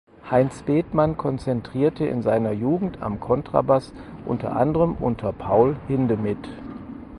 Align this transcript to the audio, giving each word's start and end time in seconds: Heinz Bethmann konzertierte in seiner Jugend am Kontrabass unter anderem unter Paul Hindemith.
Heinz 0.31 0.63
Bethmann 0.63 1.15
konzertierte 1.15 2.05
in 2.07 2.23
seiner 2.23 2.53
Jugend 2.53 3.03
am 3.03 3.19
Kontrabass 3.19 3.93
unter 4.25 4.55
anderem 4.55 4.95
unter 4.95 5.31
Paul 5.31 5.75
Hindemith. 5.87 6.49